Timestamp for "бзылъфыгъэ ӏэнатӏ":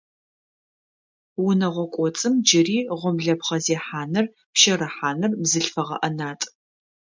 5.41-6.45